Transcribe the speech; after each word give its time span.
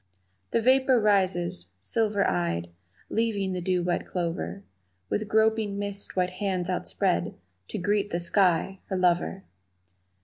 The 0.49 0.61
vapor 0.63 0.99
rises, 0.99 1.67
silver 1.79 2.25
eyed, 2.25 2.71
Leaving 3.11 3.53
the 3.53 3.61
dew 3.61 3.83
wet 3.83 4.07
clover, 4.07 4.63
With 5.11 5.27
groping, 5.27 5.77
mist 5.77 6.15
white 6.15 6.31
hands 6.31 6.71
outspread 6.71 7.35
To 7.67 7.77
greet 7.77 8.09
the 8.09 8.19
sky, 8.19 8.79
her 8.85 8.97
lover. 8.97 9.43